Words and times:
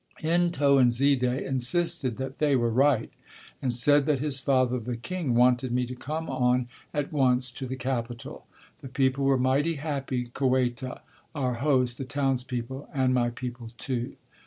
N'Toinzide 0.23 1.43
insisted 1.45 2.17
that 2.17 2.39
they 2.39 2.55
were 2.55 2.71
right, 2.71 3.11
and 3.61 3.71
said 3.71 4.07
that 4.07 4.17
his 4.17 4.39
father, 4.39 4.79
the 4.79 4.97
king, 4.97 5.35
wanted 5.35 5.71
me 5.71 5.85
to 5.85 5.93
come 5.93 6.27
on 6.27 6.67
at 6.91 7.11
once 7.13 7.51
to 7.51 7.67
the 7.67 7.75
capital. 7.75 8.47
The 8.79 8.87
people 8.89 9.25
were 9.25 9.37
mighty 9.37 9.75
happy, 9.75 10.25
Kueta, 10.33 11.01
our 11.35 11.53
host, 11.53 11.99
the 11.99 12.03
townspeople, 12.05 12.89
and 12.91 13.13
my 13.13 13.29
people, 13.29 13.69
too. 13.77 14.15